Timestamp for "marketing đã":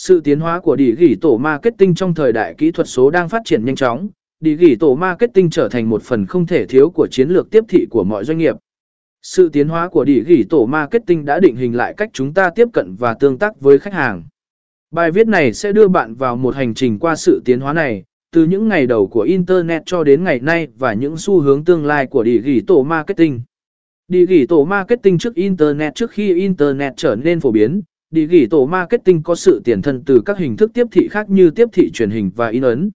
10.66-11.40